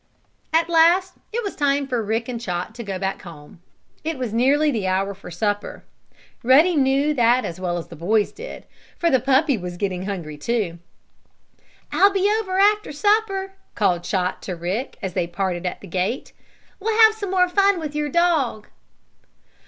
[0.51, 3.61] At last it was time for Rick and Chot to go back home.
[4.03, 5.83] It was nearly the hour for supper.
[6.41, 8.65] Ruddy knew that as well as the boys did,
[8.97, 10.79] for the puppy was getting hungry, too.
[11.91, 16.33] "I'll be over after supper," called Chot to Rick, as they parted at the gate.
[16.79, 18.69] "We'll have some more fun with your dog."